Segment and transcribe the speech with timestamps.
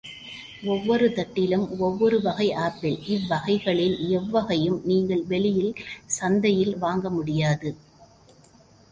[0.65, 5.75] ஒவ்வொரு தட்டிலும் ஒவ்வொரு வகை ஆப்பிள் இவ்வகைகளில் எவ்வகையையும் நீங்கள் வெளியில்
[6.17, 7.71] சந்தையில் வாங்கமுடியாது.